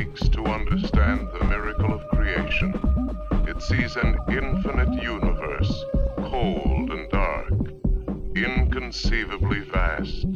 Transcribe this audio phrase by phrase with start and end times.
[0.00, 2.72] seeks to understand the miracle of creation,
[3.46, 5.84] it sees an infinite universe,
[6.16, 7.52] cold and dark,
[8.34, 10.26] inconceivably vast,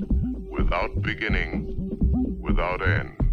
[0.50, 1.74] without beginning,
[2.42, 3.23] without end.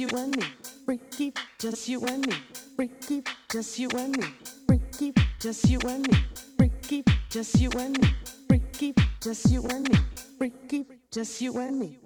[0.00, 0.46] You and me.
[0.86, 2.34] Freaky, just you and me.
[2.74, 4.26] Freaky, just you and me.
[4.66, 6.18] Freaky, just you and me.
[6.56, 8.08] Freaky, just you and me.
[8.48, 9.98] Freaky, just you and me.
[10.38, 11.98] Freaky, just you and me.